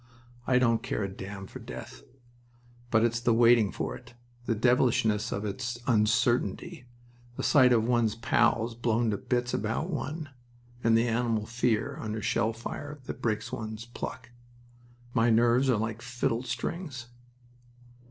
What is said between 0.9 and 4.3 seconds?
a damn for death; but it's the waiting for it,